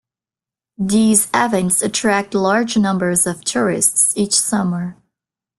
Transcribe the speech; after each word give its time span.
These 0.79 1.27
events 1.31 1.83
attracts 1.83 2.33
large 2.33 2.75
numbers 2.75 3.27
of 3.27 3.43
tourists 3.43 4.17
each 4.17 4.33
summer. 4.33 4.97